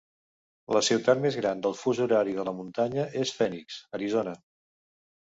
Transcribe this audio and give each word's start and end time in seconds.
La 0.75 0.81
ciutat 0.87 1.21
més 1.25 1.37
gran 1.41 1.61
del 1.67 1.77
fus 1.83 2.03
horari 2.07 2.35
de 2.39 2.49
la 2.49 2.57
muntanya 2.63 3.09
és 3.23 3.37
Phoenix, 3.39 3.81
Arizona. 4.01 4.39